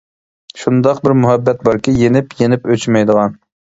[0.61, 3.37] شۇنداق بىر مۇھەببەت باركى، يېنىپ-يېنىپ ئۆچمەيدىغان.